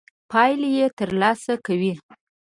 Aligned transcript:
پايلې 0.29 0.85
تر 0.97 1.09
لاسه 1.21 1.53
کوي. 1.65 1.93